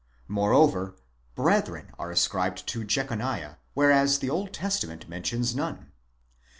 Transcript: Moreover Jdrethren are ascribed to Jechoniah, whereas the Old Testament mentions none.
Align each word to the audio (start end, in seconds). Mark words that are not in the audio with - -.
Moreover 0.27 0.95
Jdrethren 1.37 1.91
are 1.99 2.09
ascribed 2.09 2.65
to 2.69 2.83
Jechoniah, 2.83 3.57
whereas 3.75 4.17
the 4.17 4.31
Old 4.31 4.51
Testament 4.51 5.07
mentions 5.07 5.53
none. 5.53 5.91